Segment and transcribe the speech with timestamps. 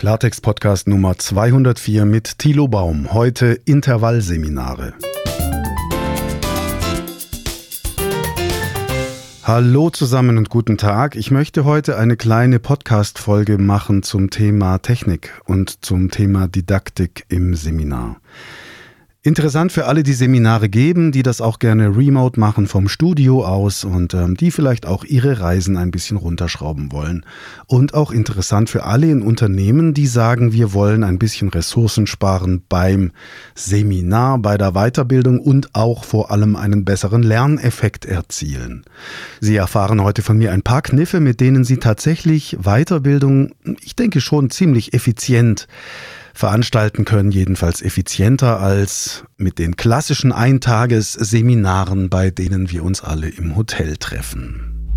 [0.00, 3.12] Klartext-Podcast Nummer 204 mit Thilo Baum.
[3.12, 4.94] Heute Intervallseminare.
[9.42, 11.16] Hallo zusammen und guten Tag.
[11.16, 17.54] Ich möchte heute eine kleine Podcast-Folge machen zum Thema Technik und zum Thema Didaktik im
[17.54, 18.22] Seminar.
[19.22, 23.84] Interessant für alle, die Seminare geben, die das auch gerne remote machen vom Studio aus
[23.84, 27.26] und ähm, die vielleicht auch ihre Reisen ein bisschen runterschrauben wollen.
[27.66, 32.62] Und auch interessant für alle in Unternehmen, die sagen, wir wollen ein bisschen Ressourcen sparen
[32.66, 33.12] beim
[33.54, 38.86] Seminar, bei der Weiterbildung und auch vor allem einen besseren Lerneffekt erzielen.
[39.38, 43.52] Sie erfahren heute von mir ein paar Kniffe, mit denen Sie tatsächlich Weiterbildung,
[43.82, 45.66] ich denke schon ziemlich effizient
[46.40, 53.56] veranstalten können, jedenfalls effizienter als mit den klassischen Eintagesseminaren, bei denen wir uns alle im
[53.56, 54.96] Hotel treffen.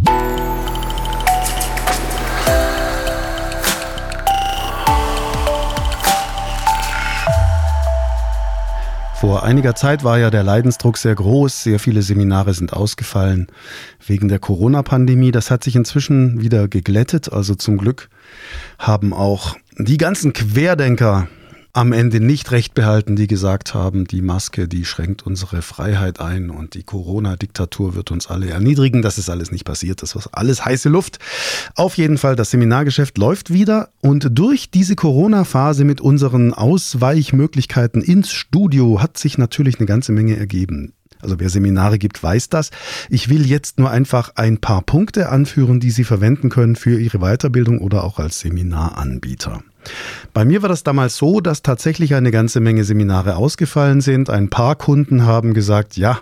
[9.19, 13.47] Vor einiger Zeit war ja der Leidensdruck sehr groß, sehr viele Seminare sind ausgefallen
[14.05, 15.31] wegen der Corona-Pandemie.
[15.31, 18.09] Das hat sich inzwischen wieder geglättet, also zum Glück
[18.80, 21.27] haben auch die ganzen Querdenker
[21.75, 26.52] am Ende nicht recht behalten, die gesagt haben, die Maske, die schränkt unsere Freiheit ein
[26.52, 29.02] und die Corona-Diktatur wird uns alle erniedrigen.
[29.02, 30.03] Das ist alles nicht passiert.
[30.03, 31.17] Das war alles heiße Luft.
[31.73, 38.31] Auf jeden Fall, das Seminargeschäft läuft wieder und durch diese Corona-Phase mit unseren Ausweichmöglichkeiten ins
[38.31, 40.93] Studio hat sich natürlich eine ganze Menge ergeben.
[41.23, 42.69] Also wer Seminare gibt, weiß das.
[43.09, 47.19] Ich will jetzt nur einfach ein paar Punkte anführen, die Sie verwenden können für Ihre
[47.19, 49.63] Weiterbildung oder auch als Seminaranbieter.
[50.34, 54.30] Bei mir war das damals so, dass tatsächlich eine ganze Menge Seminare ausgefallen sind.
[54.30, 56.20] Ein paar Kunden haben gesagt, ja,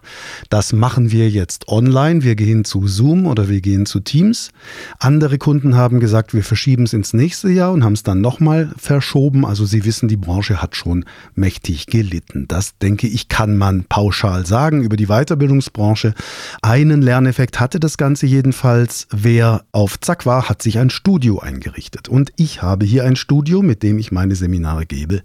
[0.50, 2.24] das machen wir jetzt online.
[2.24, 4.52] Wir gehen zu Zoom oder wir gehen zu Teams.
[5.00, 8.74] Andere Kunden haben gesagt, wir verschieben es ins nächste Jahr und haben es dann nochmal
[8.78, 9.46] verschoben.
[9.46, 12.46] Also Sie wissen, die Branche hat schon mächtig gelitten.
[12.48, 16.14] Das denke ich, kann man pauschal sagen über die Weiterbildungsbranche.
[16.62, 19.08] Einen Lerneffekt hatte das Ganze jedenfalls.
[19.12, 22.10] Wer auf Zack war, hat sich ein Studio eingerichtet.
[22.10, 25.24] Und ich habe hier ein Studio Studio, mit dem ich meine Seminare gebe.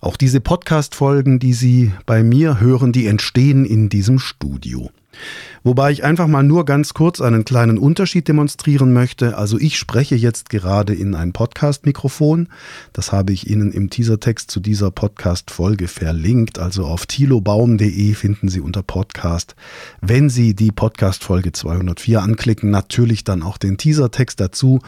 [0.00, 4.90] Auch diese Podcast-Folgen, die Sie bei mir hören, die entstehen in diesem Studio.
[5.64, 9.36] Wobei ich einfach mal nur ganz kurz einen kleinen Unterschied demonstrieren möchte.
[9.36, 12.48] Also ich spreche jetzt gerade in ein Podcast-Mikrofon.
[12.92, 16.60] Das habe ich Ihnen im Teasertext zu dieser Podcast-Folge verlinkt.
[16.60, 19.56] Also auf tilobaum.de finden Sie unter Podcast.
[20.00, 24.80] Wenn Sie die Podcast-Folge 204 anklicken, natürlich dann auch den Teasertext dazu.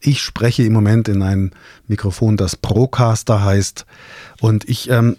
[0.00, 1.50] Ich spreche im Moment in ein
[1.88, 3.84] Mikrofon, das Procaster heißt.
[4.40, 5.16] Und ich ähm,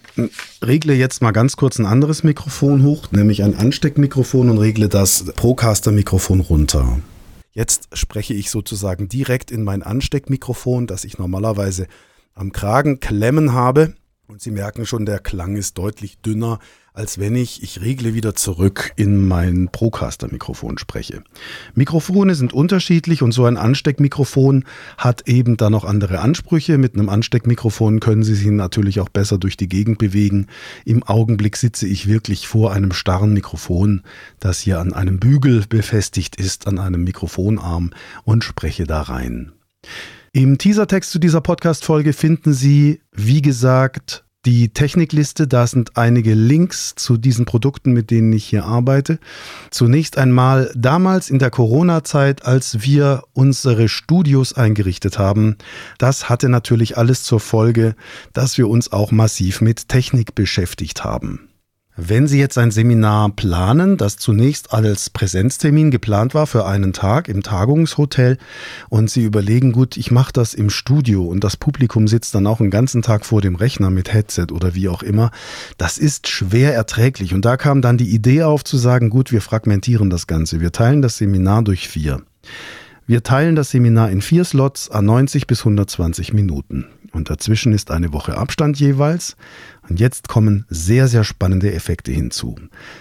[0.63, 5.25] regle jetzt mal ganz kurz ein anderes Mikrofon hoch, nämlich ein Ansteckmikrofon und regle das
[5.25, 6.99] Procaster-Mikrofon runter.
[7.51, 11.87] Jetzt spreche ich sozusagen direkt in mein Ansteckmikrofon, das ich normalerweise
[12.33, 13.95] am Kragen klemmen habe.
[14.27, 16.59] Und Sie merken schon, der Klang ist deutlich dünner
[16.93, 21.23] als wenn ich, ich regle wieder zurück in mein Procaster-Mikrofon spreche.
[21.75, 24.65] Mikrofone sind unterschiedlich und so ein Ansteckmikrofon
[24.97, 26.77] hat eben da noch andere Ansprüche.
[26.77, 30.47] Mit einem Ansteckmikrofon können Sie sich natürlich auch besser durch die Gegend bewegen.
[30.85, 34.03] Im Augenblick sitze ich wirklich vor einem starren Mikrofon,
[34.39, 37.91] das hier an einem Bügel befestigt ist, an einem Mikrofonarm
[38.23, 39.53] und spreche da rein.
[40.31, 45.47] Im Teasertext zu dieser Podcast-Folge finden Sie, wie gesagt, die Technikliste.
[45.47, 49.19] Da sind einige Links zu diesen Produkten, mit denen ich hier arbeite.
[49.71, 55.57] Zunächst einmal damals in der Corona-Zeit, als wir unsere Studios eingerichtet haben.
[55.97, 57.95] Das hatte natürlich alles zur Folge,
[58.33, 61.48] dass wir uns auch massiv mit Technik beschäftigt haben.
[62.01, 67.27] Wenn Sie jetzt ein Seminar planen, das zunächst als Präsenztermin geplant war für einen Tag
[67.27, 68.37] im Tagungshotel
[68.87, 72.61] und Sie überlegen, gut, ich mache das im Studio und das Publikum sitzt dann auch
[72.61, 75.31] einen ganzen Tag vor dem Rechner mit Headset oder wie auch immer,
[75.77, 77.33] das ist schwer erträglich.
[77.33, 80.61] Und da kam dann die Idee auf zu sagen, gut, wir fragmentieren das Ganze.
[80.61, 82.21] Wir teilen das Seminar durch vier.
[83.09, 86.85] Wir teilen das Seminar in vier Slots an 90 bis 120 Minuten.
[87.11, 89.35] Und dazwischen ist eine Woche Abstand jeweils.
[89.89, 92.55] Und jetzt kommen sehr, sehr spannende Effekte hinzu.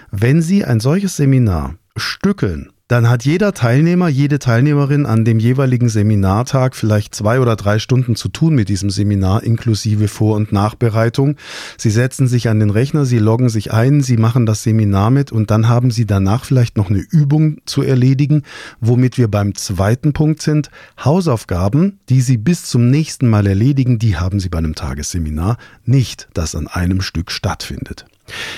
[0.09, 5.89] Wenn Sie ein solches Seminar stückeln dann hat jeder Teilnehmer, jede Teilnehmerin an dem jeweiligen
[5.89, 11.35] Seminartag vielleicht zwei oder drei Stunden zu tun mit diesem Seminar inklusive Vor- und Nachbereitung.
[11.77, 15.31] Sie setzen sich an den Rechner, sie loggen sich ein, sie machen das Seminar mit
[15.31, 18.41] und dann haben sie danach vielleicht noch eine Übung zu erledigen,
[18.81, 20.71] womit wir beim zweiten Punkt sind.
[20.99, 26.27] Hausaufgaben, die sie bis zum nächsten Mal erledigen, die haben sie bei einem Tagesseminar nicht,
[26.33, 28.07] das an einem Stück stattfindet.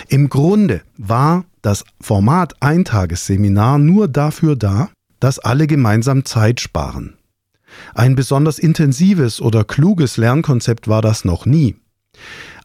[0.08, 7.18] Im Grunde war das Format Eintagesseminar nur dafür da, dass alle gemeinsam Zeit sparen.
[7.94, 11.76] Ein besonders intensives oder kluges Lernkonzept war das noch nie.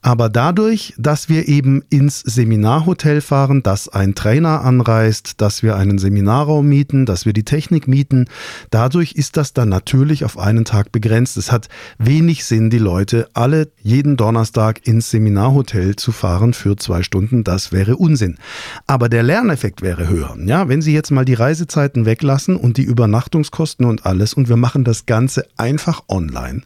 [0.06, 5.98] Aber dadurch, dass wir eben ins Seminarhotel fahren, dass ein Trainer anreist, dass wir einen
[5.98, 8.26] Seminarraum mieten, dass wir die Technik mieten,
[8.70, 11.36] dadurch ist das dann natürlich auf einen Tag begrenzt.
[11.36, 11.68] Es hat
[11.98, 17.42] wenig Sinn, die Leute alle jeden Donnerstag ins Seminarhotel zu fahren für zwei Stunden.
[17.42, 18.38] Das wäre Unsinn.
[18.86, 20.36] Aber der Lerneffekt wäre höher.
[20.38, 24.56] Ja, wenn Sie jetzt mal die Reisezeiten weglassen und die Übernachtungskosten und alles und wir
[24.56, 26.62] machen das Ganze einfach online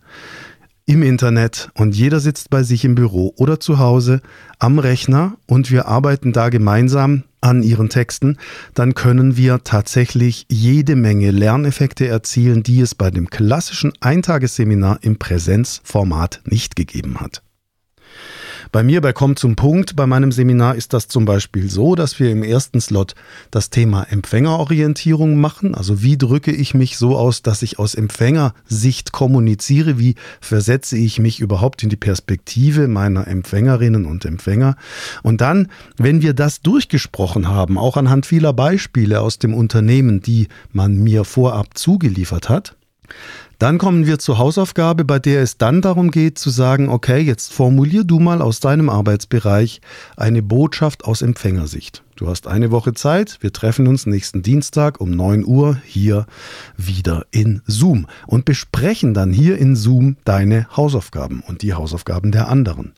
[0.90, 4.20] im Internet und jeder sitzt bei sich im Büro oder zu Hause
[4.58, 8.38] am Rechner und wir arbeiten da gemeinsam an ihren Texten,
[8.74, 15.16] dann können wir tatsächlich jede Menge Lerneffekte erzielen, die es bei dem klassischen Eintagesseminar im
[15.16, 17.40] Präsenzformat nicht gegeben hat.
[18.72, 22.20] Bei mir bei Komm zum Punkt, bei meinem Seminar ist das zum Beispiel so, dass
[22.20, 23.16] wir im ersten Slot
[23.50, 25.74] das Thema Empfängerorientierung machen.
[25.74, 29.98] Also wie drücke ich mich so aus, dass ich aus Empfängersicht kommuniziere?
[29.98, 34.76] Wie versetze ich mich überhaupt in die Perspektive meiner Empfängerinnen und Empfänger?
[35.24, 35.66] Und dann,
[35.96, 41.24] wenn wir das durchgesprochen haben, auch anhand vieler Beispiele aus dem Unternehmen, die man mir
[41.24, 42.76] vorab zugeliefert hat,
[43.60, 47.52] dann kommen wir zur Hausaufgabe, bei der es dann darum geht zu sagen, okay, jetzt
[47.52, 49.82] formulier du mal aus deinem Arbeitsbereich
[50.16, 52.02] eine Botschaft aus Empfängersicht.
[52.16, 56.24] Du hast eine Woche Zeit, wir treffen uns nächsten Dienstag um 9 Uhr hier
[56.78, 62.48] wieder in Zoom und besprechen dann hier in Zoom deine Hausaufgaben und die Hausaufgaben der
[62.48, 62.94] anderen.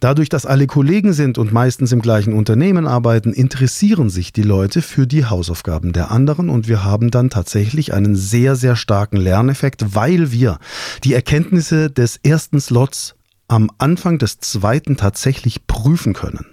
[0.00, 4.80] Dadurch, dass alle Kollegen sind und meistens im gleichen Unternehmen arbeiten, interessieren sich die Leute
[4.80, 9.94] für die Hausaufgaben der anderen und wir haben dann tatsächlich einen sehr, sehr starken Lerneffekt,
[9.94, 10.58] weil wir
[11.04, 13.14] die Erkenntnisse des ersten Slots
[13.48, 16.46] am Anfang des zweiten tatsächlich prüfen können.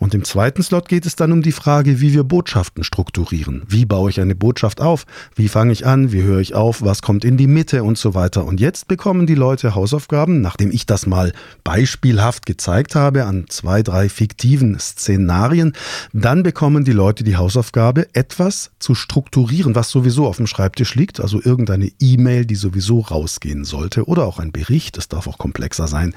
[0.00, 3.64] Und im zweiten Slot geht es dann um die Frage, wie wir Botschaften strukturieren.
[3.68, 5.04] Wie baue ich eine Botschaft auf?
[5.34, 6.10] Wie fange ich an?
[6.10, 6.80] Wie höre ich auf?
[6.80, 8.46] Was kommt in die Mitte und so weiter?
[8.46, 13.82] Und jetzt bekommen die Leute Hausaufgaben, nachdem ich das mal beispielhaft gezeigt habe an zwei,
[13.82, 15.74] drei fiktiven Szenarien.
[16.14, 21.20] Dann bekommen die Leute die Hausaufgabe, etwas zu strukturieren, was sowieso auf dem Schreibtisch liegt,
[21.20, 25.88] also irgendeine E-Mail, die sowieso rausgehen sollte oder auch ein Bericht, das darf auch komplexer
[25.88, 26.14] sein,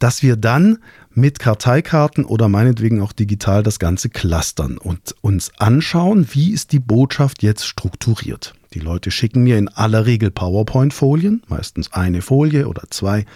[0.00, 0.78] dass wir dann
[1.12, 6.78] mit Karteikarten oder meinetwegen auch digital das Ganze clustern und uns anschauen, wie ist die
[6.78, 8.54] Botschaft jetzt strukturiert.
[8.74, 13.26] Die Leute schicken mir in aller Regel PowerPoint-Folien, meistens eine Folie oder zwei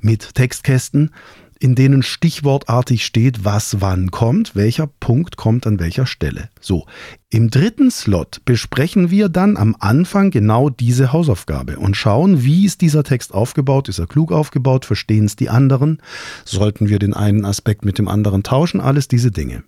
[0.00, 1.10] mit Textkästen
[1.58, 6.50] in denen stichwortartig steht, was wann kommt, welcher Punkt kommt an welcher Stelle.
[6.60, 6.86] So,
[7.30, 12.80] im dritten Slot besprechen wir dann am Anfang genau diese Hausaufgabe und schauen, wie ist
[12.80, 16.02] dieser Text aufgebaut, ist er klug aufgebaut, verstehen es die anderen,
[16.44, 19.64] sollten wir den einen Aspekt mit dem anderen tauschen, alles diese Dinge.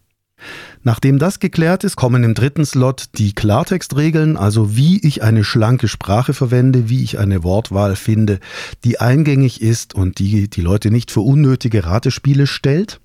[0.83, 5.89] Nachdem das geklärt ist, kommen im dritten Slot die Klartextregeln, also wie ich eine schlanke
[5.89, 8.39] Sprache verwende, wie ich eine Wortwahl finde,
[8.85, 13.01] die eingängig ist und die die Leute nicht für unnötige Ratespiele stellt.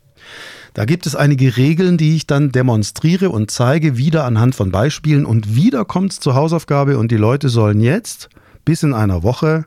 [0.73, 5.25] Da gibt es einige Regeln, die ich dann demonstriere und zeige, wieder anhand von Beispielen
[5.25, 8.29] und wieder kommt es zur Hausaufgabe und die Leute sollen jetzt
[8.65, 9.65] bis in einer Woche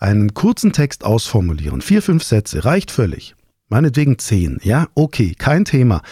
[0.00, 1.80] einen kurzen Text ausformulieren.
[1.80, 3.34] Vier, fünf Sätze, reicht völlig.
[3.70, 6.02] Meinetwegen zehn, ja, okay, kein Thema.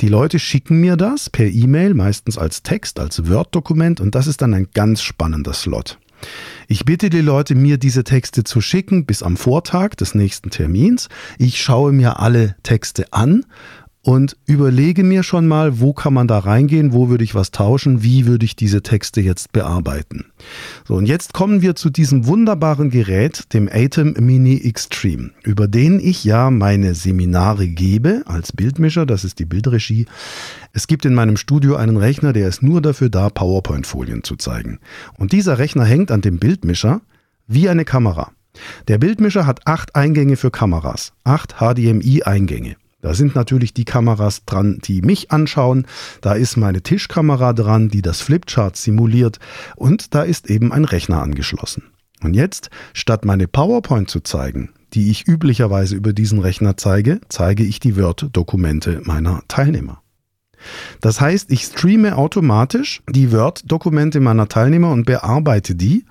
[0.00, 4.42] Die Leute schicken mir das per E-Mail, meistens als Text, als Word-Dokument und das ist
[4.42, 5.98] dann ein ganz spannender Slot.
[6.66, 11.08] Ich bitte die Leute, mir diese Texte zu schicken bis am Vortag des nächsten Termins.
[11.38, 13.44] Ich schaue mir alle Texte an
[14.04, 18.02] und überlege mir schon mal, wo kann man da reingehen, wo würde ich was tauschen,
[18.02, 20.26] wie würde ich diese Texte jetzt bearbeiten.
[20.86, 26.00] So, und jetzt kommen wir zu diesem wunderbaren Gerät, dem Atom Mini Extreme, über den
[26.00, 30.04] ich ja meine Seminare gebe als Bildmischer, das ist die Bildregie.
[30.74, 34.80] Es gibt in meinem Studio einen Rechner, der ist nur dafür da, PowerPoint-Folien zu zeigen.
[35.16, 37.00] Und dieser Rechner hängt an dem Bildmischer
[37.46, 38.32] wie eine Kamera.
[38.86, 42.76] Der Bildmischer hat acht Eingänge für Kameras, acht HDMI-Eingänge.
[43.04, 45.86] Da sind natürlich die Kameras dran, die mich anschauen.
[46.22, 49.40] Da ist meine Tischkamera dran, die das Flipchart simuliert.
[49.76, 51.82] Und da ist eben ein Rechner angeschlossen.
[52.22, 57.62] Und jetzt, statt meine PowerPoint zu zeigen, die ich üblicherweise über diesen Rechner zeige, zeige
[57.62, 60.00] ich die Word-Dokumente meiner Teilnehmer.
[61.02, 66.06] Das heißt, ich streame automatisch die Word-Dokumente meiner Teilnehmer und bearbeite die,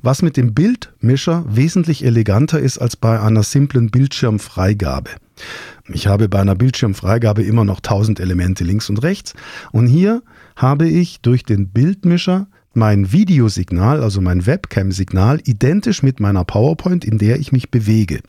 [0.00, 5.10] was mit dem Bildmischer wesentlich eleganter ist als bei einer simplen Bildschirmfreigabe.
[5.90, 9.34] Ich habe bei einer Bildschirmfreigabe immer noch 1000 Elemente links und rechts
[9.72, 10.22] und hier
[10.56, 17.18] habe ich durch den Bildmischer mein Videosignal, also mein Webcam-Signal, identisch mit meiner PowerPoint, in
[17.18, 18.20] der ich mich bewege.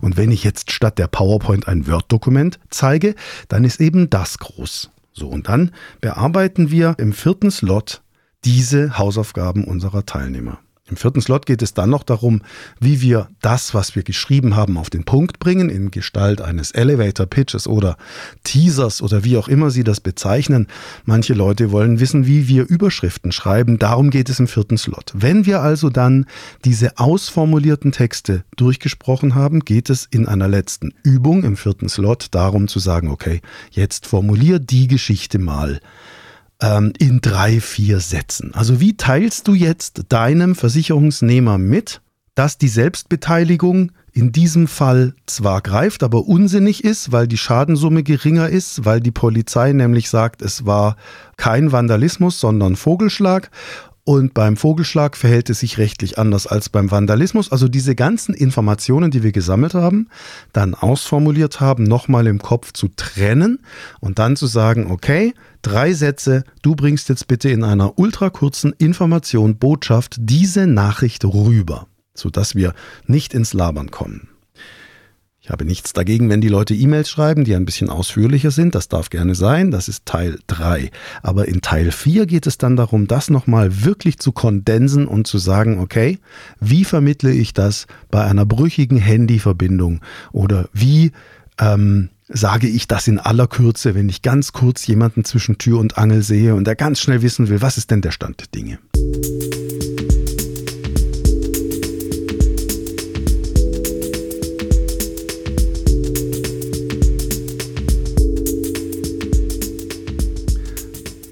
[0.00, 3.14] Und wenn ich jetzt statt der PowerPoint ein Word-Dokument zeige,
[3.48, 4.90] dann ist eben das groß.
[5.12, 8.02] So, und dann bearbeiten wir im vierten Slot
[8.44, 10.58] diese Hausaufgaben unserer Teilnehmer.
[10.92, 12.42] Im vierten Slot geht es dann noch darum,
[12.78, 17.24] wie wir das, was wir geschrieben haben, auf den Punkt bringen, in Gestalt eines Elevator
[17.24, 17.96] Pitches oder
[18.44, 20.66] Teasers oder wie auch immer Sie das bezeichnen.
[21.06, 23.78] Manche Leute wollen wissen, wie wir Überschriften schreiben.
[23.78, 25.12] Darum geht es im vierten Slot.
[25.14, 26.26] Wenn wir also dann
[26.66, 32.68] diese ausformulierten Texte durchgesprochen haben, geht es in einer letzten Übung im vierten Slot darum
[32.68, 35.80] zu sagen, okay, jetzt formulier die Geschichte mal
[36.62, 38.54] ähm, in drei, vier Sätzen.
[38.54, 42.00] Also wie teilst du jetzt deinem Versicherungsnehmer mit,
[42.34, 48.48] dass die Selbstbeteiligung in diesem Fall zwar greift, aber unsinnig ist, weil die Schadensumme geringer
[48.48, 50.96] ist, weil die Polizei nämlich sagt, es war
[51.36, 53.50] kein Vandalismus, sondern Vogelschlag
[54.04, 57.52] und beim Vogelschlag verhält es sich rechtlich anders als beim Vandalismus.
[57.52, 60.08] Also diese ganzen Informationen, die wir gesammelt haben,
[60.52, 63.60] dann ausformuliert haben, nochmal im Kopf zu trennen
[64.00, 69.56] und dann zu sagen, okay, drei Sätze, du bringst jetzt bitte in einer ultrakurzen Information,
[69.56, 72.74] Botschaft diese Nachricht rüber, sodass wir
[73.06, 74.28] nicht ins Labern kommen.
[75.44, 78.76] Ich habe nichts dagegen, wenn die Leute E-Mails schreiben, die ein bisschen ausführlicher sind.
[78.76, 79.72] Das darf gerne sein.
[79.72, 80.92] Das ist Teil 3.
[81.20, 85.38] Aber in Teil 4 geht es dann darum, das nochmal wirklich zu kondensen und zu
[85.38, 86.20] sagen, okay,
[86.60, 90.00] wie vermittle ich das bei einer brüchigen Handyverbindung?
[90.30, 91.10] Oder wie
[91.58, 95.98] ähm, sage ich das in aller Kürze, wenn ich ganz kurz jemanden zwischen Tür und
[95.98, 98.78] Angel sehe und der ganz schnell wissen will, was ist denn der Stand der Dinge?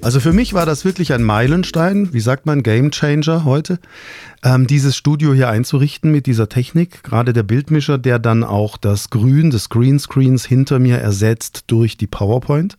[0.03, 3.79] Also für mich war das wirklich ein Meilenstein, wie sagt man, Game Changer heute,
[4.43, 7.03] ähm, dieses Studio hier einzurichten mit dieser Technik.
[7.03, 12.07] Gerade der Bildmischer, der dann auch das Grün des Greenscreens hinter mir ersetzt durch die
[12.07, 12.79] PowerPoint.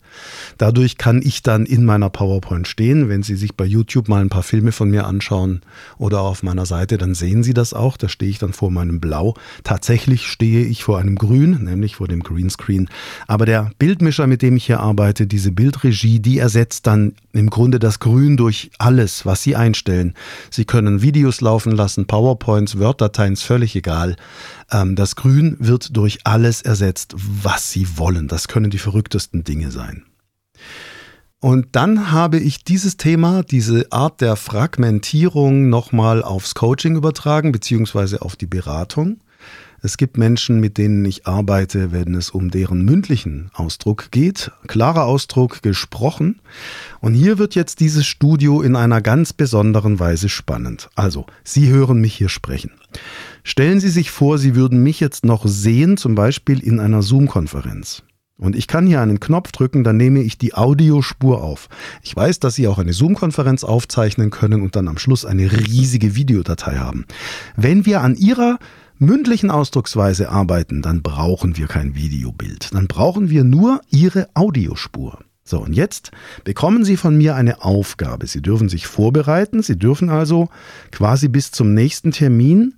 [0.58, 3.08] Dadurch kann ich dann in meiner PowerPoint stehen.
[3.08, 5.62] Wenn Sie sich bei YouTube mal ein paar Filme von mir anschauen
[5.98, 7.96] oder auf meiner Seite, dann sehen Sie das auch.
[7.96, 9.34] Da stehe ich dann vor meinem Blau.
[9.62, 12.88] Tatsächlich stehe ich vor einem Grün, nämlich vor dem Greenscreen.
[13.28, 17.78] Aber der Bildmischer, mit dem ich hier arbeite, diese Bildregie, die ersetzt dann im Grunde
[17.78, 20.14] das Grün durch alles, was Sie einstellen.
[20.50, 24.16] Sie können Videos laufen lassen, PowerPoints, Word-Dateien, ist völlig egal.
[24.70, 28.28] Ähm, das Grün wird durch alles ersetzt, was Sie wollen.
[28.28, 30.04] Das können die verrücktesten Dinge sein.
[31.40, 38.22] Und dann habe ich dieses Thema, diese Art der Fragmentierung nochmal aufs Coaching übertragen, beziehungsweise
[38.22, 39.18] auf die Beratung.
[39.84, 44.52] Es gibt Menschen, mit denen ich arbeite, wenn es um deren mündlichen Ausdruck geht.
[44.68, 46.40] Klarer Ausdruck, gesprochen.
[47.00, 50.88] Und hier wird jetzt dieses Studio in einer ganz besonderen Weise spannend.
[50.94, 52.70] Also, Sie hören mich hier sprechen.
[53.42, 58.04] Stellen Sie sich vor, Sie würden mich jetzt noch sehen, zum Beispiel in einer Zoom-Konferenz.
[58.38, 61.68] Und ich kann hier einen Knopf drücken, dann nehme ich die Audiospur auf.
[62.02, 66.14] Ich weiß, dass Sie auch eine Zoom-Konferenz aufzeichnen können und dann am Schluss eine riesige
[66.14, 67.04] Videodatei haben.
[67.56, 68.60] Wenn wir an Ihrer
[69.02, 72.72] mündlichen Ausdrucksweise arbeiten, dann brauchen wir kein Videobild.
[72.72, 75.18] Dann brauchen wir nur Ihre Audiospur.
[75.44, 76.12] So, und jetzt
[76.44, 78.26] bekommen Sie von mir eine Aufgabe.
[78.26, 79.62] Sie dürfen sich vorbereiten.
[79.62, 80.48] Sie dürfen also
[80.92, 82.74] quasi bis zum nächsten Termin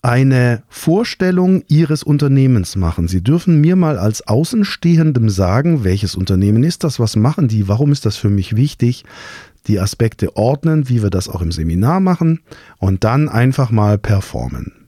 [0.00, 3.08] eine Vorstellung Ihres Unternehmens machen.
[3.08, 7.92] Sie dürfen mir mal als Außenstehendem sagen, welches Unternehmen ist das, was machen die, warum
[7.92, 9.04] ist das für mich wichtig,
[9.66, 12.40] die Aspekte ordnen, wie wir das auch im Seminar machen
[12.78, 14.83] und dann einfach mal performen.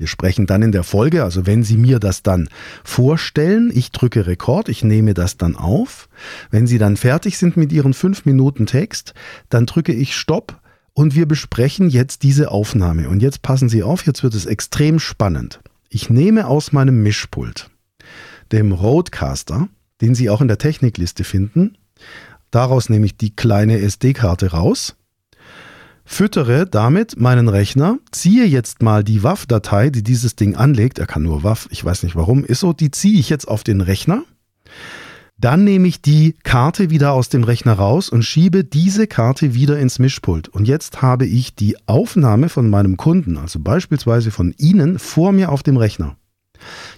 [0.00, 2.48] Wir sprechen dann in der Folge, also wenn Sie mir das dann
[2.84, 6.08] vorstellen, ich drücke Rekord, ich nehme das dann auf.
[6.50, 9.12] Wenn Sie dann fertig sind mit Ihren fünf Minuten Text,
[9.50, 10.58] dann drücke ich Stopp
[10.94, 13.10] und wir besprechen jetzt diese Aufnahme.
[13.10, 15.60] Und jetzt passen Sie auf, jetzt wird es extrem spannend.
[15.90, 17.68] Ich nehme aus meinem Mischpult,
[18.52, 19.68] dem Roadcaster,
[20.00, 21.76] den Sie auch in der Technikliste finden,
[22.50, 24.96] daraus nehme ich die kleine SD-Karte raus
[26.10, 31.22] füttere damit meinen Rechner, ziehe jetzt mal die WAV-Datei, die dieses Ding anlegt, er kann
[31.22, 34.24] nur WAV, ich weiß nicht warum, ist so, die ziehe ich jetzt auf den Rechner.
[35.38, 39.78] Dann nehme ich die Karte wieder aus dem Rechner raus und schiebe diese Karte wieder
[39.78, 40.48] ins Mischpult.
[40.48, 45.50] Und jetzt habe ich die Aufnahme von meinem Kunden, also beispielsweise von Ihnen, vor mir
[45.50, 46.16] auf dem Rechner.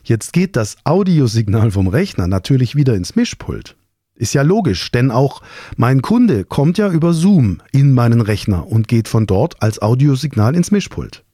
[0.02, 3.76] Jetzt geht das Audiosignal vom Rechner natürlich wieder ins Mischpult.
[4.22, 5.42] Ist ja logisch, denn auch
[5.76, 10.54] mein Kunde kommt ja über Zoom in meinen Rechner und geht von dort als Audiosignal
[10.54, 11.24] ins Mischpult.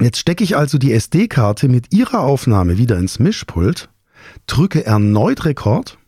[0.00, 3.90] Jetzt stecke ich also die SD-Karte mit ihrer Aufnahme wieder ins Mischpult,
[4.48, 5.98] drücke erneut Rekord.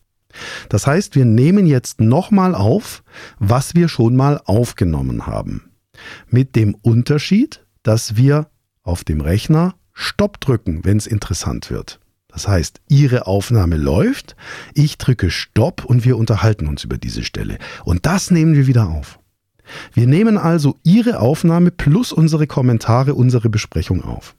[0.69, 3.05] Das heißt, wir nehmen jetzt nochmal auf,
[3.39, 5.71] was wir schon mal aufgenommen haben.
[6.29, 8.49] Mit dem Unterschied, dass wir
[8.83, 12.01] auf dem Rechner Stopp drücken, wenn es interessant wird.
[12.33, 14.37] Das heißt, Ihre Aufnahme läuft,
[14.75, 17.59] ich drücke Stopp und wir unterhalten uns über diese Stelle.
[17.85, 19.19] Und das nehmen wir wieder auf.
[19.93, 24.35] Wir nehmen also Ihre Aufnahme plus unsere Kommentare, unsere Besprechung auf.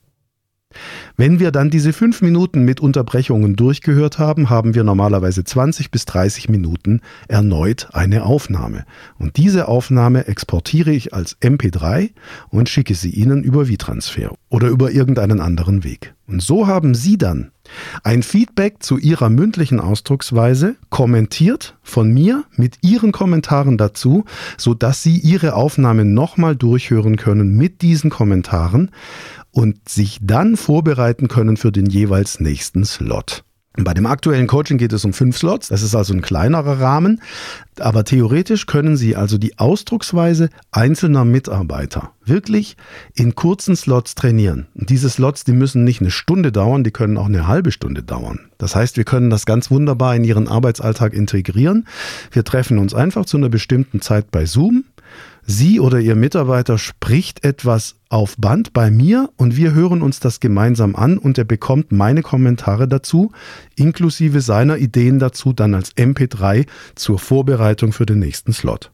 [1.17, 6.05] Wenn wir dann diese fünf Minuten mit Unterbrechungen durchgehört haben, haben wir normalerweise 20 bis
[6.05, 8.85] 30 Minuten erneut eine Aufnahme.
[9.17, 12.11] Und diese Aufnahme exportiere ich als MP3
[12.49, 16.13] und schicke sie Ihnen über WeTransfer oder über irgendeinen anderen Weg.
[16.25, 17.51] Und so haben Sie dann
[18.03, 24.25] ein Feedback zu Ihrer mündlichen Ausdrucksweise, kommentiert von mir mit Ihren Kommentaren dazu,
[24.57, 28.91] sodass Sie Ihre Aufnahme nochmal durchhören können mit diesen Kommentaren
[29.53, 33.45] und sich dann vorbereiten können für den jeweils nächsten Slot.
[33.75, 35.69] Bei dem aktuellen Coaching geht es um fünf Slots.
[35.69, 37.21] Das ist also ein kleinerer Rahmen.
[37.79, 42.77] Aber theoretisch können Sie also die Ausdrucksweise einzelner Mitarbeiter wirklich
[43.15, 44.67] in kurzen Slots trainieren.
[44.75, 48.03] Und diese Slots, die müssen nicht eine Stunde dauern, die können auch eine halbe Stunde
[48.03, 48.41] dauern.
[48.59, 51.87] Das heißt, wir können das ganz wunderbar in Ihren Arbeitsalltag integrieren.
[52.31, 54.83] Wir treffen uns einfach zu einer bestimmten Zeit bei Zoom
[55.45, 60.39] Sie oder Ihr Mitarbeiter spricht etwas auf Band bei mir und wir hören uns das
[60.39, 63.31] gemeinsam an und er bekommt meine Kommentare dazu,
[63.75, 68.91] inklusive seiner Ideen dazu, dann als MP3 zur Vorbereitung für den nächsten Slot.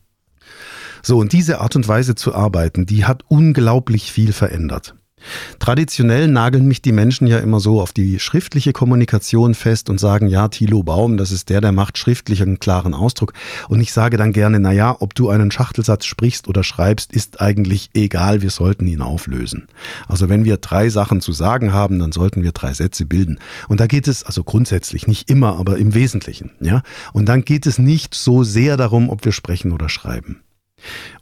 [1.04, 4.96] So, und diese Art und Weise zu arbeiten, die hat unglaublich viel verändert.
[5.60, 10.28] Traditionell nageln mich die Menschen ja immer so auf die schriftliche Kommunikation fest und sagen,
[10.28, 13.34] ja, Thilo Baum, das ist der, der macht schriftlich einen klaren Ausdruck.
[13.68, 17.42] Und ich sage dann gerne, na ja, ob du einen Schachtelsatz sprichst oder schreibst, ist
[17.42, 19.68] eigentlich egal, wir sollten ihn auflösen.
[20.08, 23.40] Also wenn wir drei Sachen zu sagen haben, dann sollten wir drei Sätze bilden.
[23.68, 26.82] Und da geht es also grundsätzlich, nicht immer, aber im Wesentlichen, ja.
[27.14, 30.42] Und dann geht es nicht so sehr darum, ob wir sprechen oder schreiben.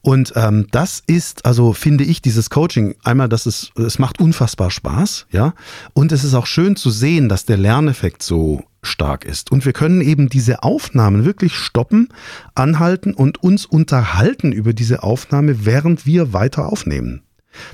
[0.02, 4.72] Und ähm, das ist, also finde ich, dieses Coaching, einmal, dass es, es macht unfassbar
[4.72, 5.54] Spaß, ja.
[5.94, 9.52] Und es ist auch schön zu sehen, dass der Lerneffekt so stark ist.
[9.52, 12.10] Und wir können eben diese Aufnahmen wirklich stoppen,
[12.56, 17.24] anhalten und uns unterhalten über diese Aufnahme, während wir weiter aufnehmen.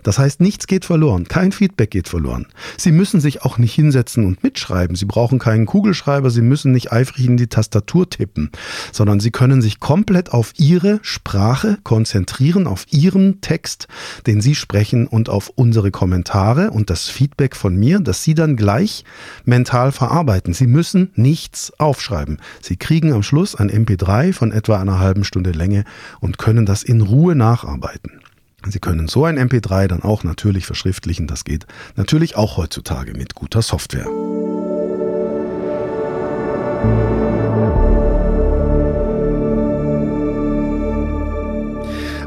[0.03, 2.47] Das heißt, nichts geht verloren, kein Feedback geht verloren.
[2.77, 4.95] Sie müssen sich auch nicht hinsetzen und mitschreiben.
[4.95, 8.51] Sie brauchen keinen Kugelschreiber, Sie müssen nicht eifrig in die Tastatur tippen,
[8.91, 13.87] sondern Sie können sich komplett auf Ihre Sprache konzentrieren, auf Ihren Text,
[14.27, 18.55] den Sie sprechen und auf unsere Kommentare und das Feedback von mir, das Sie dann
[18.55, 19.03] gleich
[19.45, 20.53] mental verarbeiten.
[20.53, 22.39] Sie müssen nichts aufschreiben.
[22.61, 25.83] Sie kriegen am Schluss ein MP3 von etwa einer halben Stunde Länge
[26.19, 28.22] und können das in Ruhe nacharbeiten.
[28.71, 31.27] Sie können so ein MP3 dann auch natürlich verschriftlichen.
[31.27, 34.07] Das geht natürlich auch heutzutage mit guter Software.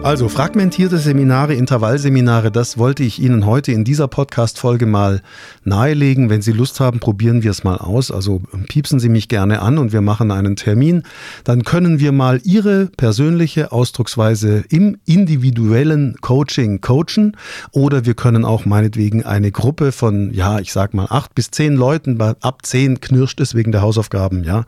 [0.06, 5.20] Also fragmentierte Seminare, Intervallseminare, das wollte ich Ihnen heute in dieser Podcast-Folge mal
[5.64, 6.30] nahelegen.
[6.30, 8.12] Wenn Sie Lust haben, probieren wir es mal aus.
[8.12, 11.02] Also piepsen Sie mich gerne an und wir machen einen Termin.
[11.42, 17.36] Dann können wir mal Ihre persönliche Ausdrucksweise im individuellen Coaching coachen
[17.72, 21.74] oder wir können auch meinetwegen eine Gruppe von, ja, ich sag mal acht bis zehn
[21.74, 24.66] Leuten, ab zehn knirscht es wegen der Hausaufgaben, ja,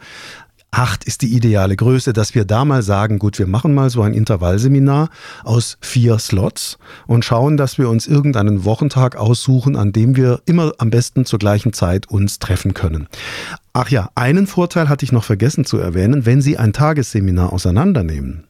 [0.71, 4.03] Acht ist die ideale Größe, dass wir da mal sagen, gut, wir machen mal so
[4.03, 5.09] ein Intervallseminar
[5.43, 10.73] aus vier Slots und schauen, dass wir uns irgendeinen Wochentag aussuchen, an dem wir immer
[10.79, 13.09] am besten zur gleichen Zeit uns treffen können.
[13.73, 18.45] Ach ja, einen Vorteil hatte ich noch vergessen zu erwähnen, wenn Sie ein Tagesseminar auseinandernehmen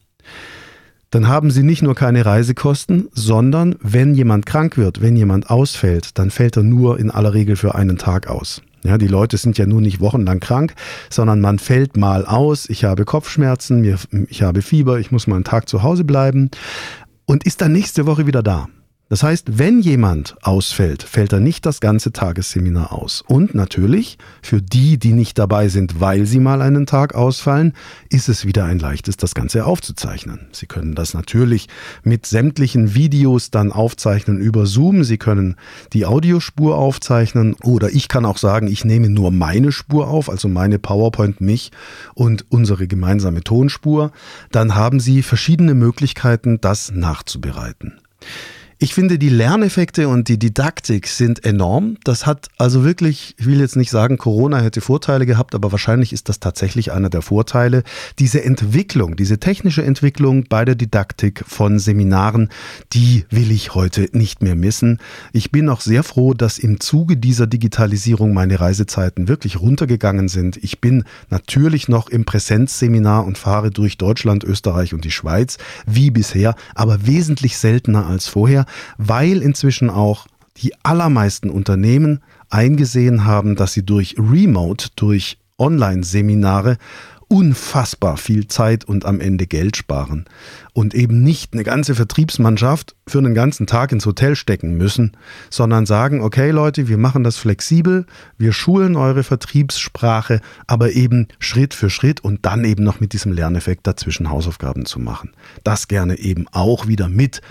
[1.11, 6.19] dann haben Sie nicht nur keine Reisekosten, sondern wenn jemand krank wird, wenn jemand ausfällt,
[6.19, 8.63] dann fällt er nur in aller Regel für einen Tag aus.
[8.85, 10.75] Ja, die Leute sind ja nur nicht wochenlang krank,
[11.11, 13.85] sondern man fällt mal aus, ich habe Kopfschmerzen,
[14.29, 16.51] ich habe Fieber, ich muss mal einen Tag zu Hause bleiben
[17.27, 18.69] und ist dann nächste Woche wieder da.
[19.09, 23.25] Das heißt, wenn jemand ausfällt, fällt er nicht das ganze Tagesseminar aus.
[23.27, 27.73] Und natürlich, für die, die nicht dabei sind, weil sie mal einen Tag ausfallen,
[28.11, 30.49] ist es wieder ein leichtes, das Ganze aufzuzeichnen.
[30.53, 31.69] Sie können das natürlich
[32.03, 35.05] mit sämtlichen Videos dann aufzeichnen über Zoom.
[35.05, 35.57] Sie können
[35.95, 40.49] die Audiospur aufzeichnen oder ich kann auch sagen, ich nehme nur meine Spur auf, also
[40.49, 41.73] meine PowerPoint, mich
[42.13, 44.13] und unsere gemeinsame Tonspur.
[44.53, 47.95] Dann haben Sie verschiedene Möglichkeiten, das nachzubereiten.
[48.81, 51.97] Ich finde, die Lerneffekte und die Didaktik sind enorm.
[52.05, 56.13] Das hat also wirklich, ich will jetzt nicht sagen, Corona hätte Vorteile gehabt, aber wahrscheinlich
[56.13, 57.83] ist das tatsächlich einer der Vorteile.
[58.21, 62.51] Diese Entwicklung, diese technische Entwicklung bei der Didaktik von Seminaren,
[62.93, 65.01] die will ich heute nicht mehr missen.
[65.33, 70.57] Ich bin auch sehr froh, dass im Zuge dieser Digitalisierung meine Reisezeiten wirklich runtergegangen sind.
[70.57, 76.13] Ich bin natürlich noch im Präsenzseminar und fahre durch Deutschland, Österreich und die Schweiz, wie
[76.13, 80.27] bisher, aber wesentlich seltener als vorher weil inzwischen auch
[80.57, 86.79] die allermeisten Unternehmen eingesehen haben, dass sie durch Remote, durch Online-Seminare
[87.29, 90.25] unfassbar viel Zeit und am Ende Geld sparen
[90.73, 95.13] und eben nicht eine ganze Vertriebsmannschaft für einen ganzen Tag ins Hotel stecken müssen,
[95.51, 98.07] sondern sagen, okay Leute, wir machen das flexibel,
[98.39, 103.33] wir schulen eure Vertriebssprache, aber eben Schritt für Schritt und dann eben noch mit diesem
[103.33, 105.33] Lerneffekt dazwischen Hausaufgaben zu machen.
[105.65, 107.43] Das gerne eben auch wieder mit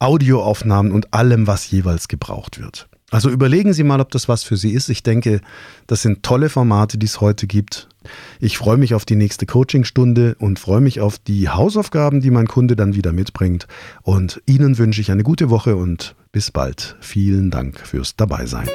[0.00, 2.88] Audioaufnahmen und allem, was jeweils gebraucht wird.
[3.10, 4.88] Also überlegen Sie mal, ob das was für Sie ist.
[4.88, 5.40] Ich denke,
[5.86, 7.88] das sind tolle Formate, die es heute gibt.
[8.38, 12.46] Ich freue mich auf die nächste Coachingstunde und freue mich auf die Hausaufgaben, die mein
[12.46, 13.66] Kunde dann wieder mitbringt.
[14.02, 16.96] Und Ihnen wünsche ich eine gute Woche und bis bald.
[17.00, 18.68] Vielen Dank fürs Dabeisein.